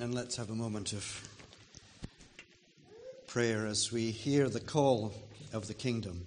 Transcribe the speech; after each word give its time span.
And 0.00 0.14
let's 0.14 0.36
have 0.36 0.50
a 0.50 0.54
moment 0.54 0.92
of 0.92 1.28
prayer 3.26 3.66
as 3.66 3.90
we 3.90 4.12
hear 4.12 4.48
the 4.48 4.60
call 4.60 5.12
of 5.52 5.66
the 5.66 5.74
kingdom. 5.74 6.24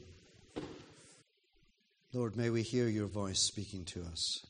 Lord, 2.11 2.35
may 2.35 2.49
we 2.49 2.63
hear 2.63 2.89
your 2.89 3.07
voice 3.07 3.39
speaking 3.39 3.85
to 3.85 4.01
us. 4.03 4.45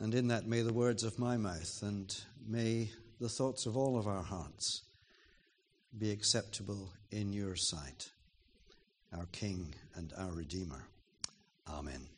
And 0.00 0.12
in 0.12 0.26
that, 0.28 0.48
may 0.48 0.62
the 0.62 0.72
words 0.72 1.04
of 1.04 1.20
my 1.20 1.36
mouth 1.36 1.80
and 1.82 2.12
may 2.44 2.90
the 3.20 3.28
thoughts 3.28 3.64
of 3.64 3.76
all 3.76 3.96
of 3.96 4.08
our 4.08 4.24
hearts 4.24 4.82
be 5.96 6.10
acceptable 6.10 6.90
in 7.12 7.32
your 7.32 7.54
sight, 7.54 8.10
our 9.16 9.26
King 9.26 9.72
and 9.94 10.12
our 10.18 10.32
Redeemer. 10.32 10.84
Amen. 11.68 12.08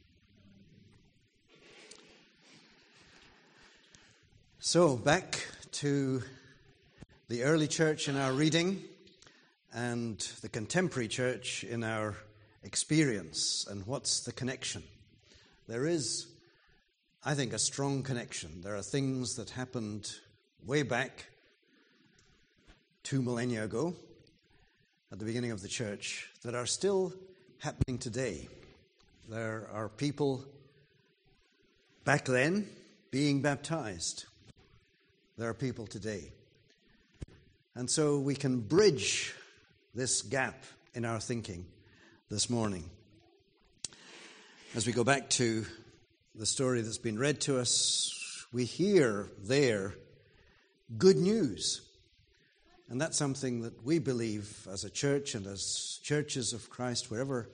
So, 4.64 4.96
back 4.96 5.44
to 5.72 6.22
the 7.28 7.42
early 7.42 7.66
church 7.66 8.06
in 8.06 8.16
our 8.16 8.32
reading 8.32 8.80
and 9.74 10.20
the 10.41 10.48
contemporary 10.48 11.09
church 11.09 11.64
in 11.64 11.82
our 11.82 12.14
experience. 12.62 13.66
And 13.68 13.84
what's 13.88 14.20
the 14.20 14.30
connection? 14.30 14.84
There 15.66 15.84
is, 15.84 16.28
I 17.24 17.34
think, 17.34 17.52
a 17.52 17.59
strong 17.59 18.04
connection. 18.04 18.60
There 18.60 18.77
are 18.77 18.82
things 18.82 19.34
that 19.34 19.51
happened 19.51 20.09
way 20.65 20.84
back 20.84 21.26
two 23.02 23.20
millennia 23.20 23.65
ago 23.65 23.96
at 25.10 25.18
the 25.18 25.24
beginning 25.24 25.51
of 25.51 25.60
the 25.60 25.66
church 25.66 26.30
that 26.45 26.54
are 26.54 26.66
still 26.66 27.12
happening 27.59 27.98
today. 27.98 28.46
There 29.29 29.66
are 29.73 29.88
people 29.88 30.45
back 32.04 32.26
then 32.26 32.68
being 33.10 33.42
baptized 33.42 34.26
there 35.42 35.51
are 35.51 35.55
people 35.55 35.88
today. 35.88 36.30
And 37.74 37.91
so 37.91 38.20
we 38.20 38.37
can 38.37 38.60
bridge 38.60 39.35
this 39.93 40.23
gap 40.23 40.62
in 40.95 41.04
our 41.04 41.18
thinking 41.18 41.66
this 42.30 42.48
morning. 42.48 42.88
As 44.76 44.87
we 44.87 44.93
go 44.93 45.02
back 45.02 45.29
to 45.30 45.66
the 46.37 46.46
story 46.46 46.82
that's 46.82 46.98
been 46.98 47.18
read 47.18 47.40
to 47.40 47.59
us, 47.59 48.46
we 48.52 48.65
hear 48.65 49.32
there 49.43 49.95
good 50.96 51.16
news. 51.16 51.80
And 52.88 53.01
that's 53.01 53.18
something 53.18 53.63
that 53.63 53.85
we 53.85 53.98
believe 53.98 54.68
as 54.70 54.85
a 54.85 54.90
church 54.90 55.35
and 55.35 55.45
as 55.48 55.98
churches 56.04 56.52
of 56.52 56.70
Christ, 56.70 57.10
wherever 57.10 57.51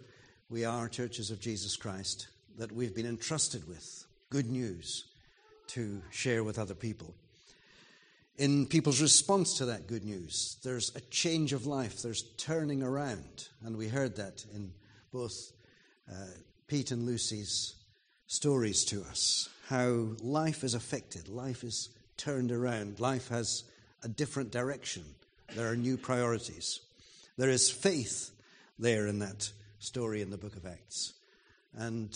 we 0.51 0.67
are, 0.67 0.91
churches 0.91 1.31
of 1.31 1.41
Jesus 1.41 1.75
Christ, 1.79 2.29
that 2.59 2.71
we've 2.71 2.95
been 2.95 3.07
entrusted 3.07 3.67
with 3.67 4.05
good 4.29 4.51
news 4.51 5.07
to 5.69 6.03
share 6.11 6.45
with 6.45 6.59
other 6.59 6.75
people 6.75 7.15
in 8.39 8.67
people's 8.67 9.03
response 9.03 9.59
to 9.59 9.67
that 9.67 9.89
good 9.89 10.05
news. 10.05 10.57
There's 10.63 10.95
a 10.95 11.01
change 11.11 11.53
of 11.53 11.67
life, 11.67 12.03
there's 12.03 12.23
turning 12.37 12.83
around. 12.83 13.49
And 13.65 13.77
we 13.77 13.89
heard 13.89 14.17
that 14.17 14.45
in 14.55 14.73
both 15.13 15.53
uh, 16.11 16.15
Pete 16.69 16.93
and 16.93 17.05
Lucy's 17.05 17.75
stories 18.27 18.85
to 18.87 19.03
us 19.03 19.49
how 19.69 20.07
life 20.23 20.65
is 20.65 20.73
affected, 20.73 21.29
life 21.29 21.63
is 21.63 21.91
turned 22.17 22.51
around, 22.51 23.01
life 23.01 23.29
has 23.29 23.65
a 24.03 24.09
different 24.09 24.51
direction. 24.51 25.05
There 25.55 25.71
are 25.71 25.77
new 25.77 25.99
priorities. 25.99 26.81
There 27.37 27.51
is 27.51 27.71
faith 27.71 28.31
there 28.79 29.07
in 29.07 29.19
that 29.19 29.51
story 29.79 30.23
in 30.23 30.31
the 30.31 30.39
book 30.39 30.57
of 30.57 30.65
Acts. 30.65 31.13
And 31.75 32.11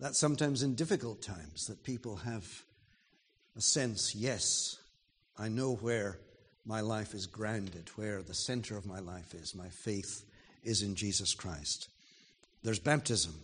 that's 0.00 0.18
sometimes 0.18 0.64
in 0.64 0.74
difficult 0.74 1.22
times 1.22 1.68
that 1.68 1.84
people 1.84 2.16
have 2.16 2.44
a 3.56 3.60
sense 3.60 4.14
yes, 4.14 4.78
I 5.38 5.48
know 5.48 5.74
where 5.74 6.18
my 6.64 6.80
life 6.80 7.14
is 7.14 7.26
grounded, 7.26 7.88
where 7.96 8.22
the 8.22 8.34
center 8.34 8.76
of 8.76 8.86
my 8.86 8.98
life 8.98 9.34
is. 9.34 9.54
My 9.54 9.68
faith 9.68 10.24
is 10.64 10.82
in 10.82 10.94
Jesus 10.94 11.34
Christ. 11.34 11.88
There's 12.62 12.78
baptism, 12.78 13.34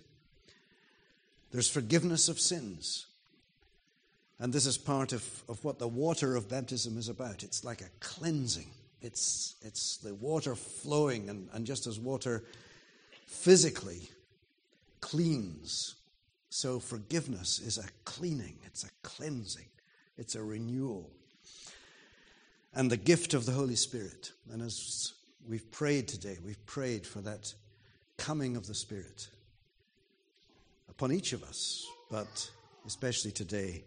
there's 1.52 1.70
forgiveness 1.70 2.28
of 2.28 2.40
sins. 2.40 3.06
And 4.38 4.52
this 4.52 4.66
is 4.66 4.76
part 4.76 5.12
of, 5.12 5.44
of 5.48 5.64
what 5.64 5.78
the 5.78 5.86
water 5.86 6.34
of 6.34 6.48
baptism 6.48 6.98
is 6.98 7.08
about. 7.08 7.44
It's 7.44 7.62
like 7.62 7.80
a 7.80 7.90
cleansing. 8.00 8.66
It's, 9.00 9.54
it's 9.62 9.98
the 9.98 10.14
water 10.14 10.56
flowing, 10.56 11.28
and, 11.28 11.48
and 11.52 11.64
just 11.64 11.86
as 11.86 12.00
water 12.00 12.42
physically 13.26 14.08
cleans, 15.00 15.94
so 16.50 16.80
forgiveness 16.80 17.60
is 17.60 17.78
a 17.78 17.86
cleaning, 18.04 18.56
it's 18.64 18.82
a 18.82 18.90
cleansing, 19.02 19.66
it's 20.16 20.34
a 20.34 20.42
renewal 20.42 21.10
and 22.74 22.90
the 22.90 22.96
gift 22.96 23.34
of 23.34 23.46
the 23.46 23.52
Holy 23.52 23.76
Spirit. 23.76 24.32
And 24.50 24.62
as 24.62 25.12
we've 25.48 25.70
prayed 25.70 26.08
today, 26.08 26.38
we've 26.44 26.64
prayed 26.66 27.06
for 27.06 27.20
that 27.20 27.54
coming 28.16 28.56
of 28.56 28.66
the 28.66 28.74
Spirit 28.74 29.28
upon 30.88 31.12
each 31.12 31.32
of 31.32 31.42
us, 31.42 31.86
but 32.10 32.50
especially 32.86 33.32
today, 33.32 33.82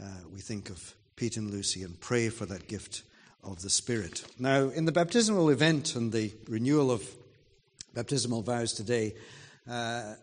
uh, 0.00 0.06
we 0.32 0.40
think 0.40 0.70
of 0.70 0.94
Pete 1.16 1.36
and 1.36 1.50
Lucy 1.50 1.82
and 1.82 1.98
pray 2.00 2.28
for 2.28 2.46
that 2.46 2.68
gift 2.68 3.02
of 3.42 3.62
the 3.62 3.70
Spirit. 3.70 4.24
Now, 4.38 4.68
in 4.68 4.84
the 4.84 4.92
baptismal 4.92 5.50
event 5.50 5.96
and 5.96 6.12
the 6.12 6.32
renewal 6.48 6.90
of 6.90 7.04
baptismal 7.94 8.42
vows 8.42 8.72
today, 8.72 9.14
uh, 9.68 10.14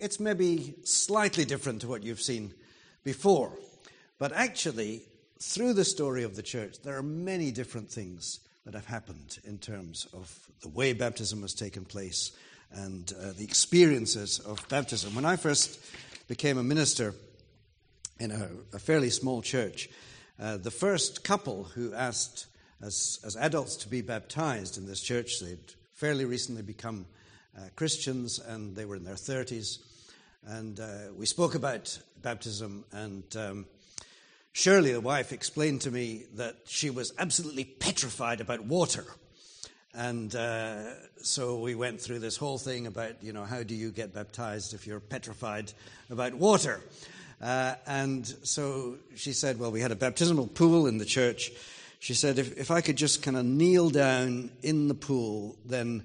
it's 0.00 0.20
maybe 0.20 0.74
slightly 0.84 1.44
different 1.44 1.80
to 1.82 1.88
what 1.88 2.02
you've 2.02 2.20
seen 2.20 2.54
before. 3.04 3.52
But 4.18 4.32
actually, 4.32 5.02
through 5.40 5.74
the 5.74 5.84
story 5.84 6.24
of 6.24 6.36
the 6.36 6.42
church, 6.42 6.80
there 6.82 6.96
are 6.96 7.02
many 7.02 7.50
different 7.50 7.90
things 7.90 8.40
that 8.64 8.74
have 8.74 8.86
happened 8.86 9.38
in 9.44 9.58
terms 9.58 10.06
of 10.12 10.36
the 10.62 10.68
way 10.68 10.92
baptism 10.92 11.42
has 11.42 11.54
taken 11.54 11.84
place 11.84 12.32
and 12.72 13.12
uh, 13.18 13.32
the 13.36 13.44
experiences 13.44 14.40
of 14.40 14.68
baptism. 14.68 15.14
When 15.14 15.24
I 15.24 15.36
first 15.36 15.80
became 16.26 16.58
a 16.58 16.62
minister 16.62 17.14
in 18.20 18.30
a, 18.30 18.48
a 18.74 18.78
fairly 18.78 19.10
small 19.10 19.40
church, 19.40 19.88
uh, 20.40 20.56
the 20.56 20.70
first 20.70 21.24
couple 21.24 21.64
who 21.64 21.94
asked 21.94 22.46
as, 22.82 23.18
as 23.24 23.36
adults 23.36 23.76
to 23.76 23.88
be 23.88 24.02
baptized 24.02 24.76
in 24.76 24.86
this 24.86 25.00
church, 25.00 25.40
they'd 25.40 25.58
fairly 25.94 26.24
recently 26.24 26.62
become 26.62 27.06
uh, 27.56 27.62
Christians 27.74 28.38
and 28.38 28.76
they 28.76 28.84
were 28.84 28.96
in 28.96 29.04
their 29.04 29.14
30s. 29.14 29.78
And 30.46 30.78
uh, 30.78 31.12
we 31.16 31.26
spoke 31.26 31.54
about 31.54 31.98
baptism 32.22 32.84
and 32.92 33.24
um, 33.36 33.66
Shirley, 34.58 34.90
the 34.90 35.00
wife, 35.00 35.32
explained 35.32 35.82
to 35.82 35.90
me 35.92 36.24
that 36.34 36.56
she 36.66 36.90
was 36.90 37.12
absolutely 37.16 37.62
petrified 37.62 38.40
about 38.40 38.64
water. 38.64 39.04
And 39.94 40.34
uh, 40.34 40.94
so 41.22 41.60
we 41.60 41.76
went 41.76 42.00
through 42.00 42.18
this 42.18 42.36
whole 42.36 42.58
thing 42.58 42.88
about, 42.88 43.22
you 43.22 43.32
know, 43.32 43.44
how 43.44 43.62
do 43.62 43.76
you 43.76 43.92
get 43.92 44.12
baptized 44.12 44.74
if 44.74 44.84
you're 44.84 44.98
petrified 44.98 45.72
about 46.10 46.34
water? 46.34 46.80
Uh, 47.40 47.76
and 47.86 48.26
so 48.42 48.96
she 49.14 49.32
said, 49.32 49.60
well, 49.60 49.70
we 49.70 49.80
had 49.80 49.92
a 49.92 49.96
baptismal 49.96 50.48
pool 50.48 50.88
in 50.88 50.98
the 50.98 51.04
church. 51.04 51.52
She 52.00 52.14
said, 52.14 52.40
if, 52.40 52.58
if 52.58 52.72
I 52.72 52.80
could 52.80 52.96
just 52.96 53.22
kind 53.22 53.36
of 53.36 53.44
kneel 53.44 53.90
down 53.90 54.50
in 54.64 54.88
the 54.88 54.94
pool, 54.94 55.54
then 55.66 56.02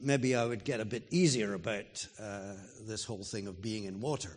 maybe 0.00 0.36
I 0.36 0.44
would 0.44 0.62
get 0.62 0.78
a 0.78 0.84
bit 0.84 1.08
easier 1.10 1.54
about 1.54 2.06
uh, 2.22 2.52
this 2.82 3.04
whole 3.04 3.24
thing 3.24 3.48
of 3.48 3.60
being 3.60 3.82
in 3.82 4.00
water. 4.00 4.30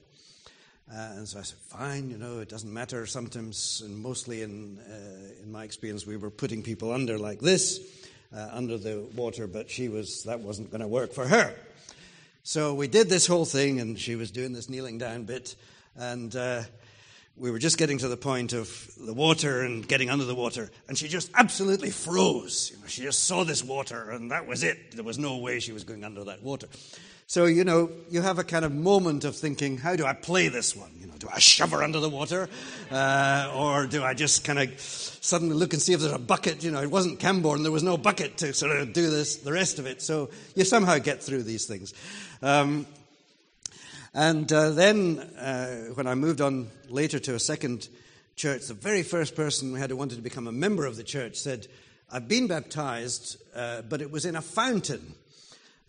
Uh, 0.91 1.17
and 1.17 1.27
so 1.27 1.39
I 1.39 1.43
said, 1.43 1.59
fine, 1.59 2.09
you 2.09 2.17
know, 2.17 2.39
it 2.39 2.49
doesn't 2.49 2.73
matter. 2.73 3.05
Sometimes, 3.05 3.83
and 3.85 3.95
mostly 3.97 4.41
in, 4.41 4.79
uh, 4.79 5.43
in 5.43 5.51
my 5.51 5.63
experience, 5.63 6.07
we 6.07 6.17
were 6.17 6.31
putting 6.31 6.63
people 6.63 6.91
under 6.91 7.17
like 7.17 7.39
this, 7.39 7.79
uh, 8.35 8.49
under 8.51 8.77
the 8.77 9.07
water, 9.15 9.45
but 9.45 9.69
she 9.69 9.87
was, 9.87 10.23
that 10.23 10.39
wasn't 10.39 10.71
going 10.71 10.81
to 10.81 10.87
work 10.87 11.13
for 11.13 11.27
her. 11.27 11.53
So 12.41 12.73
we 12.73 12.87
did 12.87 13.07
this 13.07 13.27
whole 13.27 13.45
thing, 13.45 13.79
and 13.79 13.99
she 13.99 14.15
was 14.15 14.31
doing 14.31 14.53
this 14.53 14.67
kneeling 14.67 14.97
down 14.97 15.25
bit, 15.25 15.55
and 15.95 16.35
uh, 16.35 16.63
we 17.37 17.51
were 17.51 17.59
just 17.59 17.77
getting 17.77 17.99
to 17.99 18.07
the 18.07 18.17
point 18.17 18.53
of 18.53 18.91
the 18.97 19.13
water 19.13 19.61
and 19.61 19.87
getting 19.87 20.09
under 20.09 20.25
the 20.25 20.33
water, 20.33 20.71
and 20.87 20.97
she 20.97 21.07
just 21.07 21.29
absolutely 21.35 21.91
froze. 21.91 22.71
You 22.71 22.81
know, 22.81 22.87
she 22.87 23.03
just 23.03 23.25
saw 23.25 23.43
this 23.43 23.63
water, 23.63 24.09
and 24.09 24.31
that 24.31 24.47
was 24.47 24.63
it. 24.63 24.93
There 24.93 25.03
was 25.03 25.19
no 25.19 25.37
way 25.37 25.59
she 25.59 25.71
was 25.71 25.83
going 25.83 26.03
under 26.03 26.23
that 26.23 26.41
water. 26.41 26.67
So, 27.29 27.45
you 27.45 27.63
know, 27.63 27.91
you 28.09 28.23
have 28.23 28.39
a 28.39 28.43
kind 28.43 28.65
of 28.65 28.73
moment 28.73 29.23
of 29.23 29.35
thinking, 29.35 29.77
how 29.77 29.95
do 29.95 30.03
I 30.03 30.13
play 30.13 30.47
this 30.47 30.75
one? 30.75 30.89
You 30.99 31.05
know, 31.05 31.13
do 31.19 31.27
I 31.31 31.37
shove 31.37 31.69
her 31.69 31.83
under 31.83 31.99
the 31.99 32.09
water? 32.09 32.49
Uh, 32.89 33.53
or 33.55 33.85
do 33.85 34.03
I 34.03 34.15
just 34.15 34.43
kind 34.43 34.57
of 34.57 34.79
suddenly 34.79 35.55
look 35.55 35.73
and 35.73 35.79
see 35.79 35.93
if 35.93 35.99
there's 35.99 36.11
a 36.11 36.17
bucket? 36.17 36.63
You 36.63 36.71
know, 36.71 36.81
it 36.81 36.89
wasn't 36.89 37.19
Cambourne, 37.19 37.61
there 37.61 37.71
was 37.71 37.83
no 37.83 37.97
bucket 37.97 38.37
to 38.37 38.51
sort 38.51 38.75
of 38.75 38.93
do 38.93 39.11
this, 39.11 39.35
the 39.35 39.53
rest 39.53 39.77
of 39.77 39.85
it. 39.85 40.01
So 40.01 40.31
you 40.55 40.65
somehow 40.65 40.97
get 40.97 41.21
through 41.21 41.43
these 41.43 41.67
things. 41.67 41.93
Um, 42.41 42.87
and 44.15 44.51
uh, 44.51 44.71
then, 44.71 45.19
uh, 45.19 45.93
when 45.93 46.07
I 46.07 46.15
moved 46.15 46.41
on 46.41 46.67
later 46.87 47.19
to 47.19 47.35
a 47.35 47.39
second 47.39 47.89
church, 48.37 48.65
the 48.65 48.73
very 48.73 49.03
first 49.03 49.35
person 49.35 49.71
we 49.71 49.79
had 49.79 49.91
who 49.91 49.97
wanted 49.97 50.15
to 50.15 50.23
become 50.23 50.47
a 50.47 50.51
member 50.51 50.87
of 50.87 50.97
the 50.97 51.03
church 51.03 51.35
said, 51.35 51.67
I've 52.11 52.27
been 52.27 52.47
baptized, 52.47 53.37
uh, 53.55 53.83
but 53.83 54.01
it 54.01 54.09
was 54.09 54.25
in 54.25 54.35
a 54.35 54.41
fountain. 54.41 55.13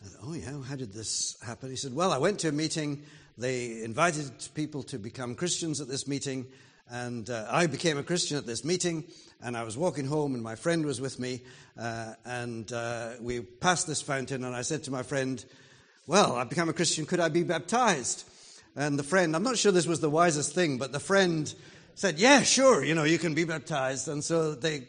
Thought, 0.03 0.29
oh, 0.29 0.33
yeah, 0.33 0.63
how 0.63 0.77
did 0.77 0.95
this 0.95 1.37
happen? 1.45 1.69
He 1.69 1.77
said, 1.77 1.95
Well, 1.95 2.11
I 2.11 2.17
went 2.17 2.39
to 2.41 2.49
a 2.49 2.53
meeting. 2.53 3.03
They 3.37 3.83
invited 3.83 4.31
people 4.55 4.83
to 4.85 4.99
become 4.99 5.35
Christians 5.35 5.79
at 5.79 5.89
this 5.89 6.09
meeting, 6.09 6.47
And 6.91 7.29
uh, 7.29 7.47
I 7.51 7.67
became 7.67 7.99
a 7.99 8.03
Christian 8.03 8.39
at 8.39 8.47
this 8.47 8.65
meeting, 8.65 9.05
and 9.43 9.59
I 9.59 9.63
was 9.63 9.77
walking 9.77 10.07
home, 10.07 10.33
and 10.33 10.43
my 10.43 10.55
friend 10.55 10.87
was 10.87 11.03
with 11.03 11.21
me, 11.21 11.43
uh, 11.79 12.15
and 12.25 12.73
uh, 12.73 13.11
we 13.21 13.41
passed 13.41 13.87
this 13.87 14.01
fountain, 14.01 14.43
and 14.43 14.57
I 14.57 14.63
said 14.63 14.85
to 14.85 14.91
my 14.91 15.03
friend, 15.03 15.45
Well, 16.07 16.35
I've 16.35 16.49
become 16.49 16.71
a 16.71 16.73
Christian, 16.73 17.05
could 17.05 17.21
I 17.21 17.29
be 17.29 17.43
baptized? 17.43 18.27
And 18.75 18.99
the 18.99 19.03
friend, 19.03 19.37
I'm 19.37 19.43
not 19.43 19.59
sure 19.59 19.71
this 19.71 19.87
was 19.87 20.01
the 20.01 20.09
wisest 20.09 20.55
thing, 20.55 20.79
but 20.79 20.93
the 20.93 21.01
friend 21.01 21.53
said, 21.95 22.19
Yeah, 22.19 22.41
sure, 22.41 22.83
you 22.83 22.95
know, 22.95 23.05
you 23.05 23.19
can 23.19 23.35
be 23.35 23.45
baptized. 23.45 24.09
And 24.09 24.25
so 24.25 24.55
they, 24.55 24.89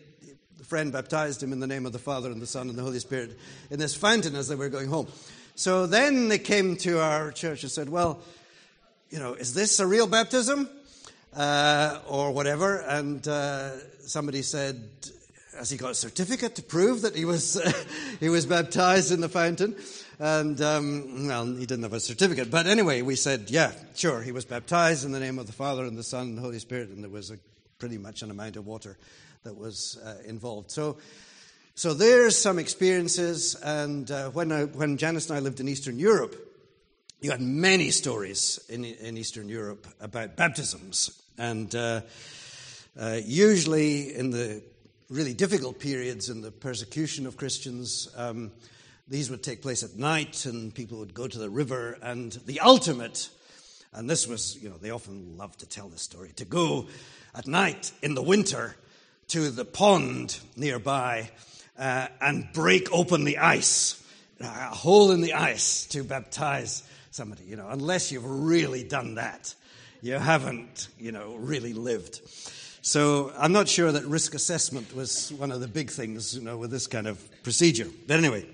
the 0.61 0.67
friend 0.67 0.91
baptized 0.91 1.41
him 1.41 1.53
in 1.53 1.59
the 1.59 1.65
name 1.65 1.87
of 1.87 1.91
the 1.91 1.97
Father 1.97 2.29
and 2.29 2.39
the 2.39 2.45
Son 2.45 2.69
and 2.69 2.77
the 2.77 2.83
Holy 2.83 2.99
Spirit 2.99 3.35
in 3.71 3.79
this 3.79 3.95
fountain 3.95 4.35
as 4.35 4.47
they 4.47 4.53
were 4.53 4.69
going 4.69 4.87
home. 4.87 5.07
So 5.55 5.87
then 5.87 6.27
they 6.27 6.37
came 6.37 6.75
to 6.77 7.01
our 7.01 7.31
church 7.31 7.63
and 7.63 7.71
said, 7.71 7.89
Well, 7.89 8.19
you 9.09 9.17
know, 9.17 9.33
is 9.33 9.55
this 9.55 9.79
a 9.79 9.87
real 9.87 10.05
baptism? 10.05 10.69
Uh, 11.35 11.97
or 12.07 12.31
whatever. 12.31 12.77
And 12.77 13.27
uh, 13.27 13.71
somebody 14.01 14.43
said, 14.43 14.87
Has 15.57 15.71
he 15.71 15.77
got 15.77 15.91
a 15.91 15.95
certificate 15.95 16.53
to 16.57 16.61
prove 16.61 17.01
that 17.01 17.15
he 17.15 17.25
was, 17.25 17.59
he 18.19 18.29
was 18.29 18.45
baptized 18.45 19.11
in 19.11 19.19
the 19.19 19.29
fountain? 19.29 19.75
And, 20.19 20.61
um, 20.61 21.27
well, 21.27 21.47
he 21.47 21.65
didn't 21.65 21.81
have 21.81 21.93
a 21.93 21.99
certificate. 21.99 22.51
But 22.51 22.67
anyway, 22.67 23.01
we 23.01 23.15
said, 23.15 23.49
yeah, 23.49 23.71
sure, 23.95 24.21
he 24.21 24.31
was 24.31 24.45
baptized 24.45 25.05
in 25.05 25.11
the 25.11 25.19
name 25.19 25.39
of 25.39 25.47
the 25.47 25.53
Father 25.53 25.85
and 25.85 25.97
the 25.97 26.03
Son 26.03 26.27
and 26.27 26.37
the 26.37 26.41
Holy 26.43 26.59
Spirit, 26.59 26.89
and 26.89 27.03
there 27.03 27.09
was 27.09 27.31
a, 27.31 27.39
pretty 27.79 27.97
much 27.97 28.21
an 28.21 28.29
amount 28.29 28.57
of 28.57 28.67
water 28.67 28.95
that 29.43 29.57
was 29.57 29.97
uh, 30.03 30.17
involved. 30.25 30.71
So, 30.71 30.97
so 31.73 31.93
there's 31.93 32.37
some 32.37 32.59
experiences. 32.59 33.55
And 33.55 34.09
uh, 34.11 34.29
when, 34.29 34.51
I, 34.51 34.65
when 34.65 34.97
Janice 34.97 35.29
and 35.29 35.37
I 35.37 35.41
lived 35.41 35.59
in 35.59 35.67
Eastern 35.67 35.97
Europe, 35.97 36.35
you 37.21 37.31
had 37.31 37.41
many 37.41 37.91
stories 37.91 38.59
in, 38.69 38.85
in 38.85 39.17
Eastern 39.17 39.49
Europe 39.49 39.87
about 39.99 40.35
baptisms. 40.35 41.21
And 41.37 41.73
uh, 41.75 42.01
uh 42.99 43.19
usually 43.23 44.13
in 44.15 44.31
the 44.31 44.61
really 45.09 45.33
difficult 45.33 45.79
periods 45.79 46.29
in 46.29 46.41
the 46.41 46.51
persecution 46.51 47.25
of 47.25 47.37
Christians, 47.37 48.09
um, 48.15 48.51
these 49.07 49.29
would 49.29 49.43
take 49.43 49.61
place 49.61 49.83
at 49.83 49.97
night, 49.97 50.45
and 50.45 50.73
people 50.73 50.99
would 50.99 51.13
go 51.13 51.27
to 51.27 51.37
the 51.37 51.49
river. 51.49 51.97
And 52.01 52.31
the 52.45 52.61
ultimate, 52.61 53.29
and 53.91 54.09
this 54.09 54.27
was, 54.27 54.57
you 54.61 54.69
know, 54.69 54.77
they 54.77 54.91
often 54.91 55.37
love 55.37 55.57
to 55.57 55.65
tell 55.67 55.89
this 55.89 56.01
story, 56.01 56.31
to 56.37 56.45
go 56.45 56.87
at 57.35 57.47
night 57.47 57.91
in 58.01 58.13
the 58.15 58.21
winter 58.21 58.75
to 59.31 59.49
the 59.49 59.63
pond 59.63 60.37
nearby 60.57 61.31
uh, 61.79 62.07
and 62.19 62.51
break 62.51 62.91
open 62.91 63.23
the 63.23 63.37
ice, 63.37 64.03
a 64.41 64.45
hole 64.45 65.11
in 65.11 65.21
the 65.21 65.33
ice 65.33 65.85
to 65.85 66.03
baptize 66.03 66.83
somebody, 67.11 67.45
you 67.45 67.55
know, 67.55 67.69
unless 67.69 68.11
you've 68.11 68.25
really 68.25 68.83
done 68.83 69.15
that. 69.15 69.55
You 70.01 70.15
haven't, 70.15 70.89
you 70.99 71.13
know, 71.13 71.35
really 71.35 71.71
lived. 71.71 72.19
So 72.81 73.31
I'm 73.37 73.53
not 73.53 73.69
sure 73.69 73.89
that 73.93 74.03
risk 74.03 74.33
assessment 74.33 74.93
was 74.93 75.31
one 75.31 75.53
of 75.53 75.61
the 75.61 75.67
big 75.69 75.91
things, 75.91 76.35
you 76.35 76.41
know, 76.41 76.57
with 76.57 76.71
this 76.71 76.87
kind 76.87 77.07
of 77.07 77.17
procedure. 77.41 77.87
But 78.07 78.17
anyway, 78.17 78.45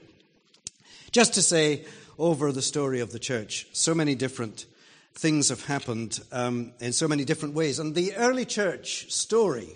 just 1.11 1.33
to 1.35 1.41
say, 1.41 1.85
over 2.19 2.51
the 2.51 2.61
story 2.61 2.99
of 2.99 3.11
the 3.11 3.19
church, 3.19 3.67
so 3.73 3.95
many 3.95 4.13
different 4.13 4.67
things 5.15 5.49
have 5.49 5.65
happened 5.65 6.19
um, 6.31 6.73
in 6.79 6.93
so 6.93 7.07
many 7.07 7.25
different 7.25 7.55
ways. 7.55 7.79
And 7.79 7.95
the 7.95 8.15
early 8.15 8.45
church 8.45 9.11
story 9.11 9.69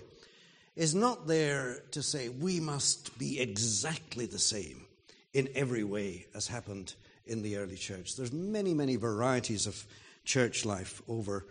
is 0.81 0.95
not 0.95 1.27
there 1.27 1.83
to 1.91 2.01
say 2.01 2.27
we 2.27 2.59
must 2.59 3.15
be 3.19 3.39
exactly 3.39 4.25
the 4.25 4.39
same 4.39 4.83
in 5.31 5.47
every 5.53 5.83
way 5.83 6.25
as 6.33 6.47
happened 6.47 6.95
in 7.27 7.43
the 7.43 7.57
early 7.57 7.75
church. 7.75 8.15
There's 8.15 8.33
many, 8.33 8.73
many 8.73 8.95
varieties 8.95 9.67
of 9.67 9.85
church 10.25 10.65
life 10.65 10.99
over 11.07 11.45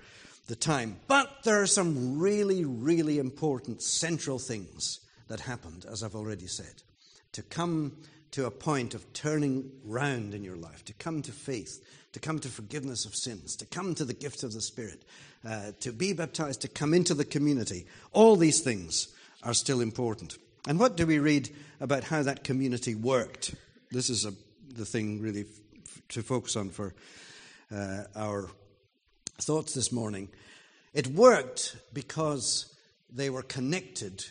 the 0.48 0.56
time. 0.56 0.98
But 1.06 1.44
there 1.44 1.62
are 1.62 1.68
some 1.68 2.18
really, 2.18 2.64
really 2.64 3.20
important 3.20 3.82
central 3.82 4.40
things 4.40 4.98
that 5.28 5.38
happened, 5.38 5.86
as 5.88 6.02
I've 6.02 6.16
already 6.16 6.48
said. 6.48 6.82
To 7.34 7.42
come 7.42 7.98
to 8.32 8.46
a 8.46 8.50
point 8.50 8.94
of 8.94 9.12
turning 9.12 9.70
round 9.84 10.34
in 10.34 10.42
your 10.42 10.56
life, 10.56 10.84
to 10.86 10.92
come 10.94 11.22
to 11.22 11.30
faith, 11.30 11.84
to 12.14 12.18
come 12.18 12.40
to 12.40 12.48
forgiveness 12.48 13.04
of 13.04 13.14
sins, 13.14 13.54
to 13.58 13.66
come 13.66 13.94
to 13.94 14.04
the 14.04 14.12
gift 14.12 14.42
of 14.42 14.52
the 14.52 14.60
Spirit, 14.60 15.04
uh, 15.48 15.70
to 15.78 15.92
be 15.92 16.12
baptized, 16.14 16.62
to 16.62 16.68
come 16.68 16.92
into 16.92 17.14
the 17.14 17.24
community. 17.24 17.86
All 18.10 18.34
these 18.34 18.58
things 18.58 19.14
are 19.42 19.54
still 19.54 19.80
important. 19.80 20.36
And 20.66 20.78
what 20.78 20.96
do 20.96 21.06
we 21.06 21.18
read 21.18 21.50
about 21.80 22.04
how 22.04 22.22
that 22.22 22.44
community 22.44 22.94
worked? 22.94 23.54
This 23.90 24.10
is 24.10 24.26
a, 24.26 24.32
the 24.74 24.84
thing 24.84 25.20
really 25.20 25.42
f- 25.42 26.02
to 26.10 26.22
focus 26.22 26.56
on 26.56 26.70
for 26.70 26.94
uh, 27.74 28.04
our 28.14 28.50
thoughts 29.38 29.74
this 29.74 29.90
morning. 29.90 30.28
It 30.92 31.06
worked 31.08 31.76
because 31.92 32.74
they 33.10 33.30
were 33.30 33.42
connected 33.42 34.24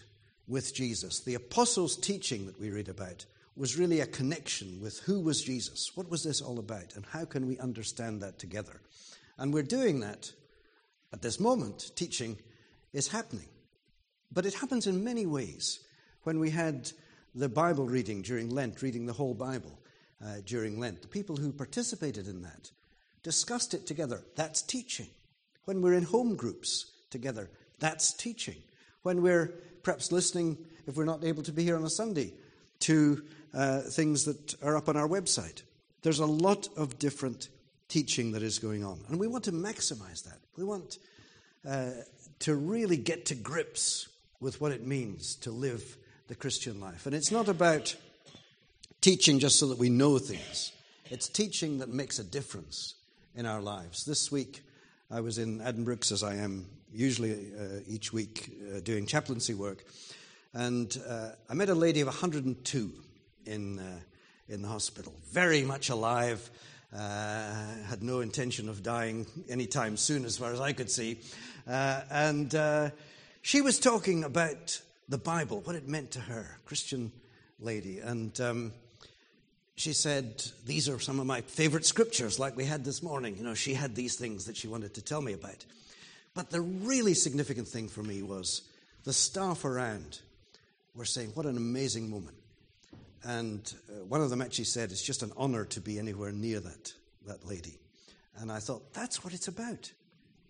with 0.48 0.74
Jesus. 0.74 1.22
The 1.22 1.36
apostles' 1.36 1.96
teaching 1.96 2.46
that 2.46 2.60
we 2.60 2.70
read 2.70 2.90
about 2.90 3.26
was 3.56 3.78
really 3.78 4.00
a 4.00 4.08
connection 4.08 4.80
with 4.82 5.00
who 5.00 5.20
was 5.20 5.42
Jesus? 5.42 5.92
What 5.96 6.10
was 6.10 6.24
this 6.24 6.42
all 6.42 6.60
about? 6.60 6.96
And 6.96 7.06
how 7.06 7.26
can 7.26 7.48
we 7.48 7.58
understand 7.60 8.22
that 8.22 8.40
together? 8.40 8.82
And 9.38 9.54
we're 9.54 9.64
doing 9.64 10.00
that 10.00 10.32
at 11.12 11.22
this 11.22 11.40
moment. 11.40 11.92
Teaching 11.96 12.38
is 12.94 13.10
happening. 13.10 13.48
But 14.31 14.46
it 14.46 14.54
happens 14.54 14.88
in 14.88 15.04
many 15.04 15.26
ways. 15.26 15.80
When 16.24 16.40
we 16.40 16.50
had 16.50 16.92
the 17.36 17.50
Bible 17.50 17.86
reading 17.86 18.22
during 18.22 18.50
Lent, 18.50 18.81
reading 18.81 19.06
the 19.06 19.14
whole 19.14 19.34
Bible 19.34 19.80
uh, 20.24 20.38
during 20.46 20.80
Lent, 20.80 21.02
the 21.02 21.08
people 21.08 21.36
who 21.36 21.52
participated 21.52 22.28
in 22.28 22.42
that 22.42 22.72
discussed 23.24 23.74
it 23.74 23.86
together. 23.86 24.24
That's 24.36 24.62
teaching. 24.62 25.08
When 25.66 25.81
we're 25.81 25.94
in 25.94 26.04
home 26.04 26.36
groups 26.36 26.92
together, 27.10 27.50
that's 27.80 28.14
teaching. 28.14 28.58
When 29.04 29.22
we're 29.22 29.54
perhaps 29.84 30.12
listening, 30.12 30.58
if 30.88 30.96
we're 30.96 31.06
not 31.06 31.24
able 31.24 31.44
to 31.44 31.52
be 31.52 31.64
here 31.64 31.76
on 31.76 31.84
a 31.84 31.90
Sunday, 31.90 32.34
to 32.80 33.24
uh, 33.54 33.81
things 33.81 34.26
that 34.26 34.62
are 34.64 34.78
up 34.78 34.90
on 34.90 34.96
our 34.96 35.08
website. 35.08 35.64
There's 36.02 36.20
a 36.20 36.26
lot 36.26 36.70
of 36.78 36.98
different 36.98 37.50
teaching 37.88 38.31
that 38.34 38.44
is 38.44 38.60
going 38.60 38.84
on, 38.84 39.02
and 39.10 39.20
we 39.20 39.28
want 39.28 39.44
to 39.46 39.52
maximize 39.52 40.24
that. 40.24 40.40
We 40.56 40.64
want 40.64 40.98
uh, 41.68 41.92
to 42.40 42.56
really 42.56 42.98
get 42.98 43.26
to 43.28 43.36
grips 43.36 44.08
with 44.40 44.62
what 44.62 44.72
it 44.72 44.86
means 44.86 45.36
to 45.36 45.52
live 45.52 45.98
the 46.28 46.36
Christian 46.36 46.80
life. 46.80 47.06
And 47.06 47.16
it's 47.16 47.32
not 47.32 47.48
about 47.48 47.96
teaching 49.02 49.40
just 49.40 49.60
so 49.60 49.68
that 49.68 49.78
we 49.78 49.90
know 49.90 50.18
things, 50.18 50.72
it's 51.10 51.28
teaching 51.28 51.80
that 51.80 51.90
makes 51.90 52.20
a 52.20 52.24
difference 52.24 52.96
in 53.36 53.46
our 53.46 53.62
lives. 53.62 54.06
This 54.06 54.32
week, 54.32 54.62
I 55.12 55.22
was 55.22 55.38
in 55.38 55.60
Addenbrooke's, 55.60 56.12
as 56.12 56.24
I 56.24 56.36
am 56.36 56.68
usually 56.94 57.34
uh, 57.34 57.80
each 57.88 58.14
week, 58.14 58.52
uh, 58.76 58.80
doing 58.82 59.06
chaplaincy 59.06 59.54
work. 59.54 59.84
And 60.54 60.96
uh, 61.08 61.30
I 61.50 61.54
met 61.54 61.70
a 61.70 61.76
lady 61.76 62.02
of 62.02 62.08
102 62.08 62.92
in, 63.46 63.80
uh, 63.80 63.84
in 64.48 64.62
the 64.62 64.68
hospital, 64.68 65.14
very 65.31 65.64
much 65.64 65.90
alive, 65.90 66.50
uh, 66.94 66.98
had 67.88 68.02
no 68.02 68.22
intention 68.22 68.69
of 68.69 68.84
dying 68.84 69.26
anytime 69.48 69.98
soon, 69.98 70.26
as 70.26 70.38
far 70.38 70.54
as 70.54 70.60
I 70.60 70.74
could 70.74 70.90
see. 70.90 71.19
Uh, 71.68 72.02
and 72.12 72.54
she 73.42 73.62
was 73.62 73.80
talking 73.80 74.24
about 74.24 74.81
the 75.08 75.18
Bible, 75.18 75.62
what 75.62 75.76
it 75.76 75.88
meant 75.88 76.12
to 76.12 76.19
her, 76.19 76.60
Christian 76.66 77.12
lady. 77.60 78.00
And 78.00 78.40
um, 78.42 78.74
she 79.76 79.94
said, 79.94 80.44
These 80.66 80.90
are 80.90 81.00
some 81.00 81.19
of 81.19 81.26
my 81.26 81.42
favorite 81.42 81.86
scriptures, 81.86 82.40
like 82.40 82.56
we 82.56 82.66
had 82.66 82.84
this 82.84 83.02
morning. 83.02 83.38
You 83.38 83.44
know, 83.44 83.54
she 83.54 83.74
had 83.74 83.96
these 83.96 84.16
things 84.16 84.46
that 84.46 84.58
she 84.58 84.68
wanted 84.68 84.94
to 84.96 85.02
tell 85.02 85.22
me 85.22 85.34
about. 85.34 85.66
But 86.34 86.50
the 86.50 86.62
really 86.62 87.14
significant 87.14 87.68
thing 87.68 87.88
for 87.88 88.04
me 88.04 88.22
was 88.22 88.62
the 89.04 89.14
staff 89.14 89.66
around 89.66 90.19
were 90.94 91.06
saying, 91.06 91.30
What 91.34 91.46
an 91.46 91.58
amazing 91.58 92.12
woman. 92.12 92.36
And 93.24 93.74
uh, 93.90 94.06
one 94.06 94.22
of 94.22 94.30
them 94.30 94.42
actually 94.42 94.66
said, 94.66 94.92
It's 94.92 95.02
just 95.02 95.24
an 95.24 95.31
honor 95.38 95.66
to 95.66 95.81
be 95.81 95.98
anywhere 95.98 96.31
near 96.31 96.60
that, 96.60 96.94
that 97.26 97.48
lady. 97.48 97.80
And 98.38 98.52
I 98.52 98.60
thought, 98.60 98.94
That's 98.94 99.24
what 99.24 99.34
it's 99.34 99.48
about. 99.48 99.92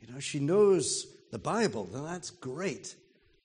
You 0.01 0.13
know, 0.13 0.19
she 0.19 0.39
knows 0.39 1.07
the 1.31 1.39
Bible, 1.39 1.89
and 1.93 2.05
that's 2.05 2.29
great. 2.29 2.95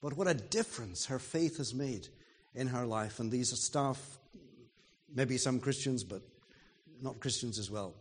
But 0.01 0.17
what 0.17 0.29
a 0.29 0.35
difference 0.35 1.07
her 1.07 1.19
faith 1.19 1.59
has 1.59 1.75
made 1.75 2.09
in 2.55 2.69
her 2.69 2.87
life. 2.87 3.21
And 3.21 3.31
these 3.31 3.59
staff, 3.59 4.19
maybe 5.15 5.39
some 5.39 5.61
Christians, 5.61 6.05
but 6.05 6.23
not 7.01 7.21
Christians 7.21 7.59
as 7.59 7.71
well, 7.71 7.95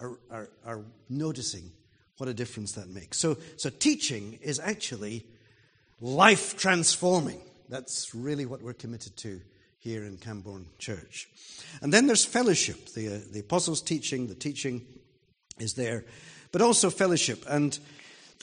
are, 0.00 0.18
are, 0.30 0.48
are 0.66 0.80
noticing 1.08 1.70
what 2.18 2.28
a 2.28 2.34
difference 2.34 2.72
that 2.72 2.88
makes. 2.88 3.18
So, 3.18 3.36
so 3.56 3.70
teaching 3.70 4.38
is 4.42 4.60
actually 4.60 5.26
life 6.00 6.56
transforming. 6.56 7.40
That's 7.68 8.14
really 8.14 8.46
what 8.46 8.62
we're 8.62 8.74
committed 8.74 9.16
to 9.18 9.40
here 9.78 10.04
in 10.04 10.16
Cambourne 10.16 10.66
Church. 10.78 11.28
And 11.82 11.92
then 11.92 12.06
there's 12.06 12.24
fellowship. 12.24 12.86
The, 12.94 13.16
uh, 13.16 13.18
the 13.30 13.40
apostles' 13.40 13.82
teaching, 13.82 14.26
the 14.26 14.34
teaching 14.34 14.84
is 15.58 15.74
there, 15.74 16.04
but 16.52 16.62
also 16.62 16.90
fellowship. 16.90 17.44
And 17.48 17.78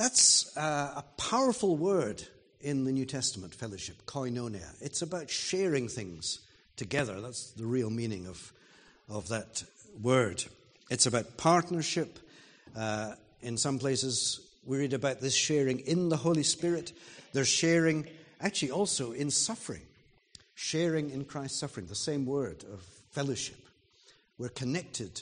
that's 0.02 0.58
uh, 0.58 0.94
a 0.96 1.04
powerful 1.22 1.78
word 1.78 2.24
in 2.60 2.86
the 2.86 2.92
New 2.92 3.06
Testament, 3.06 3.54
fellowship, 3.54 4.04
koinonia. 4.08 4.66
It's 4.82 5.04
about 5.04 5.30
sharing 5.30 5.88
things 5.88 6.40
together. 6.76 7.22
That's 7.22 7.52
the 7.52 7.68
real 7.68 7.92
meaning 7.92 8.26
of, 8.26 8.52
of 9.08 9.28
that 9.28 9.64
word. 10.02 10.44
It's 10.90 11.06
about 11.06 11.38
partnership. 11.38 12.18
Uh, 12.76 13.14
in 13.44 13.58
some 13.58 13.78
places, 13.78 14.40
We 14.66 14.80
read 14.80 14.94
about 14.94 15.22
this 15.22 15.36
sharing 15.36 15.80
in 15.80 16.10
the 16.10 16.18
Holy 16.18 16.44
Spirit. 16.44 16.94
They're 17.34 17.46
sharing 17.46 18.08
actually 18.40 18.72
also 18.72 19.12
in 19.12 19.30
suffering, 19.30 19.82
sharing 20.56 21.12
in 21.12 21.26
Christ's 21.26 21.60
suffering, 21.60 21.86
the 21.86 21.96
same 21.96 22.26
word 22.26 22.64
of 22.74 22.82
fellowship. 23.12 23.58
We're 24.40 24.50
connected 24.50 25.22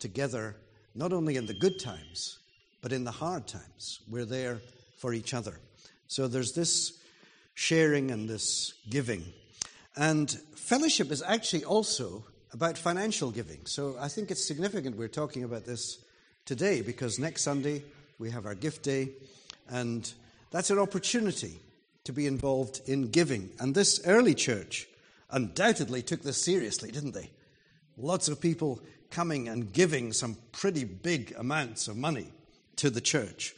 together 0.00 0.56
not 0.96 1.12
only 1.12 1.36
in 1.36 1.46
the 1.46 1.54
good 1.54 1.78
times, 1.78 2.38
but 2.86 2.92
in 2.92 3.02
the 3.02 3.10
hard 3.10 3.48
times. 3.48 3.98
We're 4.08 4.24
there 4.24 4.60
for 4.98 5.12
each 5.12 5.34
other. 5.34 5.58
So 6.06 6.28
there's 6.28 6.52
this 6.52 6.96
sharing 7.52 8.12
and 8.12 8.28
this 8.28 8.74
giving. 8.88 9.24
And 9.96 10.30
fellowship 10.54 11.10
is 11.10 11.20
actually 11.20 11.64
also 11.64 12.22
about 12.52 12.78
financial 12.78 13.32
giving. 13.32 13.66
So 13.66 13.96
I 13.98 14.06
think 14.06 14.30
it's 14.30 14.46
significant 14.46 14.94
we're 14.94 15.08
talking 15.08 15.42
about 15.42 15.64
this 15.64 15.98
today 16.44 16.80
because 16.80 17.18
next 17.18 17.42
Sunday 17.42 17.82
we 18.20 18.30
have 18.30 18.46
our 18.46 18.54
gift 18.54 18.84
day, 18.84 19.08
and 19.68 20.08
that's 20.52 20.70
an 20.70 20.78
opportunity 20.78 21.58
to 22.04 22.12
be 22.12 22.28
involved 22.28 22.82
in 22.86 23.08
giving. 23.08 23.50
And 23.58 23.74
this 23.74 24.00
early 24.06 24.36
church 24.36 24.86
undoubtedly 25.32 26.02
took 26.02 26.22
this 26.22 26.40
seriously, 26.40 26.92
didn't 26.92 27.14
they? 27.14 27.30
Lots 27.96 28.28
of 28.28 28.40
people 28.40 28.80
coming 29.10 29.48
and 29.48 29.72
giving 29.72 30.12
some 30.12 30.36
pretty 30.52 30.84
big 30.84 31.34
amounts 31.36 31.88
of 31.88 31.96
money 31.96 32.28
to 32.76 32.90
the 32.90 33.00
church. 33.00 33.54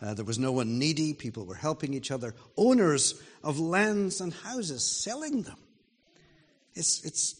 Uh, 0.00 0.14
there 0.14 0.24
was 0.24 0.38
no 0.38 0.50
one 0.50 0.78
needy, 0.78 1.14
people 1.14 1.44
were 1.44 1.54
helping 1.54 1.94
each 1.94 2.10
other. 2.10 2.34
Owners 2.56 3.20
of 3.44 3.60
lands 3.60 4.20
and 4.20 4.32
houses 4.32 4.84
selling 4.84 5.42
them. 5.42 5.58
It's, 6.74 7.04
it's 7.04 7.36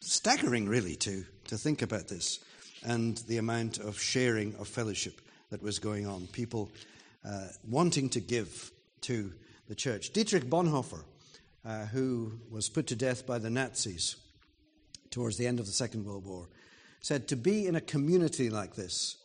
staggering, 0.00 0.68
really, 0.68 0.96
to, 0.96 1.24
to 1.48 1.58
think 1.58 1.82
about 1.82 2.08
this 2.08 2.40
and 2.84 3.18
the 3.28 3.38
amount 3.38 3.78
of 3.78 4.00
sharing 4.00 4.54
of 4.56 4.68
fellowship 4.68 5.20
that 5.50 5.62
was 5.62 5.78
going 5.78 6.06
on. 6.06 6.26
People 6.28 6.70
uh, 7.24 7.48
wanting 7.68 8.08
to 8.10 8.20
give 8.20 8.70
to 9.02 9.32
the 9.68 9.74
church. 9.74 10.12
Dietrich 10.12 10.44
Bonhoeffer, 10.44 11.02
uh, 11.64 11.86
who 11.86 12.32
was 12.50 12.68
put 12.68 12.86
to 12.86 12.96
death 12.96 13.26
by 13.26 13.38
the 13.38 13.50
Nazis 13.50 14.16
towards 15.10 15.36
the 15.36 15.46
end 15.46 15.60
of 15.60 15.66
the 15.66 15.72
Second 15.72 16.06
World 16.06 16.24
War, 16.24 16.48
said 17.00 17.28
to 17.28 17.36
be 17.36 17.66
in 17.66 17.76
a 17.76 17.80
community 17.80 18.48
like 18.50 18.74
this 18.74 19.16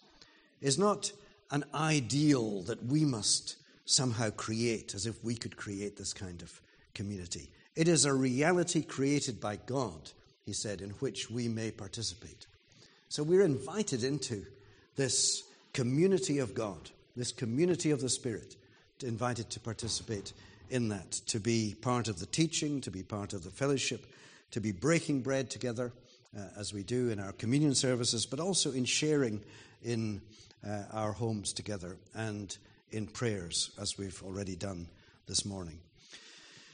is 0.62 0.77
not 0.77 1.12
an 1.51 1.63
ideal 1.74 2.62
that 2.63 2.86
we 2.86 3.03
must 3.03 3.58
somehow 3.86 4.30
create, 4.30 4.94
as 4.94 5.06
if 5.06 5.24
we 5.24 5.36
could 5.36 5.58
create 5.58 5.98
this 5.98 6.13
kind 6.13 6.41
of 6.41 6.62
community. 6.94 7.50
It 7.75 7.88
is 7.88 8.06
a 8.06 8.13
reality 8.13 8.82
created 8.82 9.41
by 9.41 9.58
God, 9.65 10.12
he 10.46 10.53
said, 10.53 10.82
in 10.82 10.91
which 10.91 11.30
we 11.30 11.48
may 11.48 11.72
participate. 11.72 12.48
So 13.10 13.24
we're 13.24 13.44
invited 13.44 14.03
into 14.03 14.46
this 14.96 15.44
community 15.74 16.39
of 16.39 16.53
God, 16.53 16.89
this 17.15 17.32
community 17.32 17.91
of 17.91 18.01
the 18.01 18.10
Spirit, 18.10 18.56
invited 19.03 19.50
to 19.50 19.60
participate 19.60 20.34
in 20.70 20.89
that, 20.89 21.12
to 21.27 21.39
be 21.39 21.75
part 21.82 22.08
of 22.08 22.20
the 22.20 22.25
teaching, 22.25 22.80
to 22.82 22.91
be 22.91 23.03
part 23.03 23.34
of 23.34 23.44
the 23.44 23.50
fellowship, 23.50 24.06
to 24.51 24.62
be 24.62 24.72
breaking 24.72 25.22
bread 25.22 25.50
together, 25.50 25.91
uh, 26.38 26.44
as 26.58 26.74
we 26.74 26.84
do 26.84 27.10
in 27.10 27.20
our 27.20 27.34
communion 27.34 27.75
services, 27.75 28.25
but 28.25 28.39
also 28.39 28.72
in 28.72 28.86
sharing 28.86 29.41
in 29.84 30.22
uh, 30.68 30.84
our 30.91 31.12
homes 31.12 31.53
together 31.53 31.98
and 32.13 32.58
in 32.91 33.08
prayers, 33.08 33.72
as 33.80 33.98
we've 33.98 34.22
already 34.24 34.56
done 34.56 34.88
this 35.27 35.46
morning. 35.46 35.80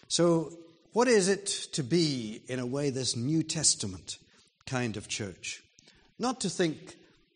So, 0.07 0.53
what 0.93 1.07
is 1.07 1.27
it 1.27 1.45
to 1.73 1.83
be, 1.83 2.41
in 2.47 2.59
a 2.59 2.65
way, 2.65 2.89
this 2.89 3.15
New 3.15 3.43
Testament 3.43 4.17
kind 4.65 4.97
of 4.97 5.07
church? 5.07 5.63
Not 6.17 6.41
to 6.41 6.49
think 6.49 6.95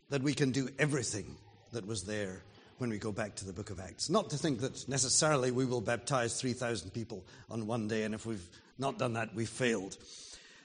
that 0.10 0.24
we 0.24 0.34
can 0.34 0.52
do 0.52 0.70
everything 0.80 1.36
that 1.74 1.86
was 1.86 2.04
there 2.04 2.42
when 2.80 2.90
we 2.90 2.98
go 2.98 3.12
back 3.12 3.36
to 3.36 3.46
the 3.46 3.54
book 3.54 3.70
of 3.70 3.80
Acts. 3.80 4.10
Not 4.10 4.32
to 4.32 4.38
think 4.38 4.62
that 4.62 4.90
necessarily 4.90 5.52
we 5.52 5.66
will 5.66 5.82
baptize 5.82 6.42
3,000 6.42 6.92
people 6.92 7.24
on 7.50 7.68
one 7.68 7.88
day, 7.88 8.04
and 8.04 8.16
if 8.16 8.26
we've 8.26 8.50
not 8.80 8.98
done 8.98 9.14
that, 9.14 9.36
we've 9.36 9.48
failed. 9.48 9.98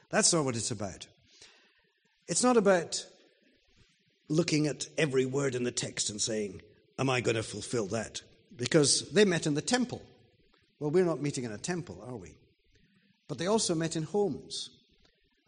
That's 0.08 0.32
not 0.32 0.44
what 0.44 0.56
it's 0.56 0.70
about. 0.70 1.06
It's 2.28 2.42
not 2.42 2.56
about 2.56 3.04
looking 4.28 4.66
at 4.66 4.86
every 4.98 5.26
word 5.26 5.54
in 5.54 5.64
the 5.64 5.70
text 5.70 6.10
and 6.10 6.20
saying, 6.20 6.62
Am 6.98 7.10
I 7.10 7.20
going 7.20 7.36
to 7.36 7.42
fulfill 7.42 7.86
that? 7.88 8.22
Because 8.56 9.10
they 9.10 9.26
met 9.26 9.46
in 9.46 9.54
the 9.54 9.60
temple. 9.60 10.00
Well, 10.80 10.90
we're 10.90 11.04
not 11.04 11.20
meeting 11.20 11.44
in 11.44 11.52
a 11.52 11.58
temple, 11.58 12.02
are 12.06 12.16
we? 12.16 12.34
But 13.28 13.38
they 13.38 13.46
also 13.46 13.74
met 13.74 13.96
in 13.96 14.04
homes. 14.04 14.70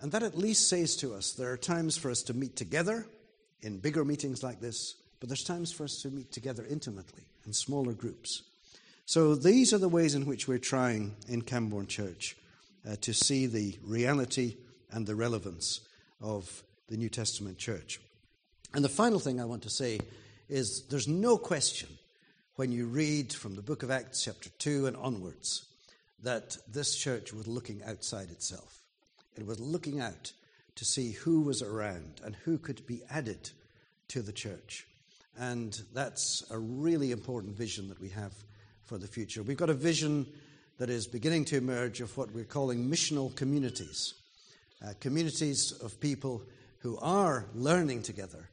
And 0.01 0.13
that 0.13 0.23
at 0.23 0.37
least 0.37 0.69
says 0.69 0.97
to 0.97 1.15
us 1.15 1.33
there 1.33 1.51
are 1.51 1.57
times 1.57 1.97
for 1.97 2.11
us 2.11 2.23
to 2.25 2.35
meet 2.35 2.57
together 2.57 3.07
in 3.63 3.79
bigger 3.79 4.05
meetings 4.05 4.43
like 4.43 4.61
this, 4.61 4.95
but 5.21 5.29
there's 5.29 5.43
times 5.43 5.73
for 5.73 5.85
us 5.85 6.03
to 6.03 6.11
meet 6.11 6.31
together 6.31 6.65
intimately 6.69 7.25
in 7.47 7.53
smaller 7.53 7.93
groups. 7.93 8.43
So 9.07 9.35
these 9.35 9.73
are 9.73 9.79
the 9.79 9.89
ways 9.89 10.15
in 10.15 10.27
which 10.27 10.47
we're 10.47 10.59
trying 10.59 11.17
in 11.29 11.43
Cambourne 11.43 11.87
Church 11.87 12.37
uh, 12.89 12.97
to 13.01 13.13
see 13.13 13.47
the 13.47 13.79
reality 13.83 14.57
and 14.91 15.07
the 15.07 15.17
relevance 15.17 15.81
of 16.21 16.63
the 16.89 16.97
New 16.97 17.09
Testament 17.09 17.59
church. 17.59 18.01
And 18.75 18.85
the 18.85 18.89
final 18.89 19.19
thing 19.19 19.41
I 19.41 19.45
want 19.45 19.63
to 19.63 19.71
say 19.71 20.01
is 20.49 20.87
there's 20.89 21.09
no 21.09 21.39
question 21.39 21.89
when 22.57 22.73
you 22.73 22.87
read 22.87 23.33
from 23.33 23.55
the 23.55 23.63
book 23.63 23.83
of 23.83 23.91
Acts, 23.91 24.25
chapter 24.25 24.51
2 24.59 24.87
and 24.87 24.97
onwards, 24.97 25.67
that 26.23 26.57
this 26.71 26.97
church 26.97 27.33
was 27.33 27.47
looking 27.47 27.83
outside 27.85 28.31
itself. 28.31 28.83
It 29.37 29.47
was 29.47 29.61
looking 29.61 30.01
out 30.01 30.33
to 30.75 30.85
see 30.85 31.13
who 31.13 31.43
was 31.43 31.63
around 31.63 32.21
and 32.25 32.35
who 32.35 32.59
could 32.59 32.87
be 32.87 33.03
added 33.11 33.51
to 34.09 34.23
the 34.23 34.33
church. 34.33 34.87
And 35.39 35.81
that's 35.95 36.45
a 36.51 36.59
really 36.59 37.13
important 37.13 37.57
vision 37.57 37.89
that 37.89 38.01
we 38.01 38.09
have 38.11 38.33
for 38.85 38.99
the 38.99 39.07
future. 39.07 39.43
We've 39.43 39.57
got 39.57 39.71
a 39.71 39.75
vision 39.75 40.27
that 40.79 40.91
is 40.91 41.07
beginning 41.07 41.45
to 41.47 41.57
emerge 41.57 42.01
of 42.01 42.17
what 42.17 42.33
we're 42.33 42.45
calling 42.45 42.89
missional 42.89 43.35
communities 43.35 44.15
uh, 44.81 44.93
communities 45.01 45.73
of 45.73 45.99
people 46.01 46.43
who 46.81 46.97
are 46.99 47.47
learning 47.55 48.03
together, 48.03 48.49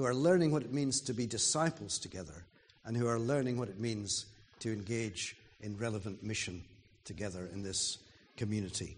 who 0.00 0.06
are 0.06 0.14
learning 0.14 0.50
what 0.50 0.62
it 0.62 0.72
means 0.72 1.02
to 1.02 1.12
be 1.12 1.26
disciples 1.26 1.98
together, 1.98 2.46
and 2.86 2.96
who 2.96 3.06
are 3.06 3.18
learning 3.18 3.58
what 3.58 3.68
it 3.68 3.78
means 3.78 4.24
to 4.60 4.72
engage 4.72 5.36
in 5.60 5.76
relevant 5.76 6.22
mission 6.22 6.62
together 7.04 7.46
in 7.52 7.62
this 7.62 7.98
community. 8.38 8.96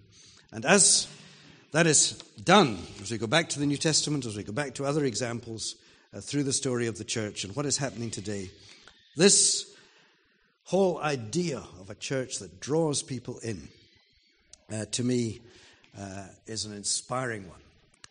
And 0.53 0.65
as 0.65 1.09
that 1.73 1.89
is 1.89 2.13
done, 2.45 2.79
as 3.01 3.11
we 3.11 3.19
go 3.19 3.27
back 3.27 3.49
to 3.49 3.59
the 3.59 3.67
New 3.67 3.77
Testament, 3.77 4.27
as 4.27 4.37
we 4.37 4.45
go 4.45 4.53
back 4.53 4.75
to 4.75 4.85
other 4.85 5.05
examples 5.05 5.75
uh, 6.15 6.21
through 6.21 6.45
the 6.45 6.53
story 6.53 6.87
of 6.87 6.99
the 6.99 7.05
church 7.05 7.43
and 7.43 7.57
what 7.57 7.67
is 7.67 7.79
happening 7.79 8.11
today, 8.11 8.49
this 9.17 9.75
whole 10.63 10.99
idea 10.99 11.65
of 11.81 11.91
a 11.91 11.97
church 11.97 12.39
that 12.39 12.61
draws 12.61 13.03
people 13.03 13.41
in, 13.41 13.67
uh, 14.73 14.85
to 14.93 15.03
me, 15.03 15.41
uh, 15.99 16.27
is 16.47 16.65
an 16.65 16.73
inspiring 16.73 17.49
one. 17.49 17.61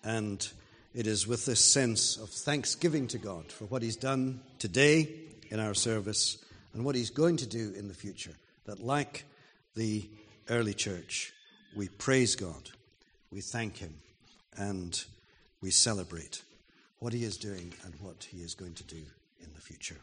And 0.03 0.45
it 0.93 1.07
is 1.07 1.27
with 1.27 1.45
this 1.45 1.63
sense 1.63 2.17
of 2.17 2.29
thanksgiving 2.29 3.07
to 3.07 3.17
God 3.17 3.51
for 3.51 3.65
what 3.65 3.81
He's 3.81 3.95
done 3.95 4.41
today 4.59 5.09
in 5.49 5.59
our 5.59 5.73
service 5.73 6.37
and 6.73 6.83
what 6.83 6.95
He's 6.95 7.09
going 7.09 7.37
to 7.37 7.45
do 7.45 7.73
in 7.77 7.87
the 7.87 7.93
future 7.93 8.35
that, 8.65 8.79
like 8.79 9.25
the 9.75 10.07
early 10.49 10.73
church, 10.73 11.33
we 11.75 11.87
praise 11.87 12.35
God, 12.35 12.69
we 13.31 13.41
thank 13.41 13.77
Him, 13.77 13.93
and 14.57 15.01
we 15.61 15.71
celebrate 15.71 16.41
what 16.99 17.13
He 17.13 17.23
is 17.23 17.37
doing 17.37 17.73
and 17.85 17.93
what 18.01 18.23
He 18.25 18.41
is 18.41 18.53
going 18.53 18.73
to 18.73 18.83
do 18.83 19.01
in 19.39 19.53
the 19.53 19.61
future. 19.61 19.97